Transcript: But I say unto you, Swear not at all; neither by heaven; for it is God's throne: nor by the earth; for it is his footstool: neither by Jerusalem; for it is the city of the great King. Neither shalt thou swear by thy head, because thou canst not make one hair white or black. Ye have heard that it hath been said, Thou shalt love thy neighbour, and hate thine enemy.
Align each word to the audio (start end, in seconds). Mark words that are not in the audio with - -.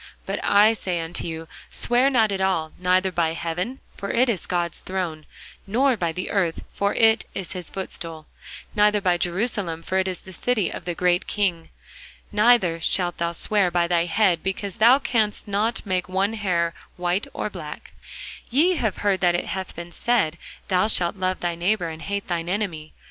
But 0.25 0.43
I 0.43 0.73
say 0.73 0.99
unto 0.99 1.27
you, 1.27 1.47
Swear 1.69 2.09
not 2.09 2.31
at 2.31 2.41
all; 2.41 2.71
neither 2.79 3.11
by 3.11 3.33
heaven; 3.33 3.81
for 3.95 4.09
it 4.09 4.29
is 4.29 4.47
God's 4.47 4.79
throne: 4.79 5.27
nor 5.67 5.95
by 5.95 6.11
the 6.11 6.31
earth; 6.31 6.63
for 6.73 6.95
it 6.95 7.23
is 7.35 7.51
his 7.51 7.69
footstool: 7.69 8.25
neither 8.73 8.99
by 8.99 9.19
Jerusalem; 9.19 9.83
for 9.83 9.99
it 9.99 10.07
is 10.07 10.21
the 10.21 10.33
city 10.33 10.71
of 10.71 10.85
the 10.85 10.95
great 10.95 11.27
King. 11.27 11.69
Neither 12.31 12.81
shalt 12.81 13.19
thou 13.19 13.33
swear 13.33 13.69
by 13.69 13.85
thy 13.85 14.05
head, 14.05 14.41
because 14.41 14.77
thou 14.77 14.97
canst 14.97 15.47
not 15.47 15.85
make 15.85 16.09
one 16.09 16.33
hair 16.33 16.73
white 16.97 17.27
or 17.31 17.51
black. 17.51 17.91
Ye 18.49 18.77
have 18.77 18.97
heard 19.05 19.19
that 19.19 19.35
it 19.35 19.45
hath 19.45 19.75
been 19.75 19.91
said, 19.91 20.39
Thou 20.69 20.87
shalt 20.87 21.15
love 21.15 21.41
thy 21.41 21.53
neighbour, 21.53 21.89
and 21.89 22.01
hate 22.01 22.27
thine 22.27 22.49
enemy. 22.49 22.91